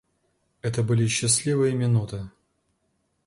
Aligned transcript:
Это 0.63 0.81
были 0.81 1.05
счастливые 1.05 1.75
минуты. 1.75 2.27